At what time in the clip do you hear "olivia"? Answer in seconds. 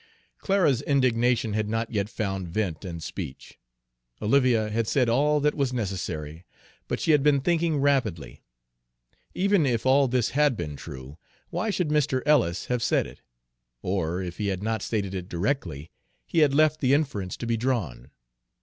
4.19-4.71